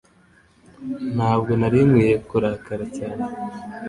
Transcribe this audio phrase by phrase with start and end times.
[1.15, 3.25] Ntabwo nari nkwiye kurakara cyane